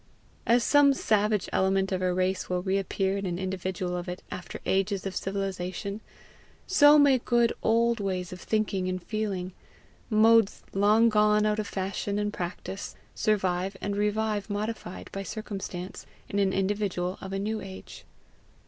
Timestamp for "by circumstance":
15.11-16.07